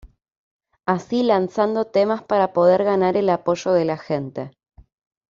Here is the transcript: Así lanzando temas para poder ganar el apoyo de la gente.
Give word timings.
Así 0.87 1.21
lanzando 1.21 1.85
temas 1.85 2.23
para 2.23 2.53
poder 2.53 2.83
ganar 2.83 3.17
el 3.17 3.29
apoyo 3.29 3.71
de 3.71 3.85
la 3.85 3.99
gente. 3.99 4.49